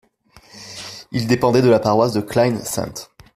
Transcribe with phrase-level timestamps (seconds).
[1.11, 3.11] Il dépendait de la paroisse de Klein St.